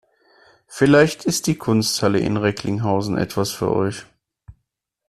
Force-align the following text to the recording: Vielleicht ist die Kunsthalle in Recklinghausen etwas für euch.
Vielleicht 0.65 1.25
ist 1.25 1.45
die 1.45 1.59
Kunsthalle 1.59 2.17
in 2.17 2.35
Recklinghausen 2.35 3.19
etwas 3.19 3.51
für 3.51 3.71
euch. 3.71 4.03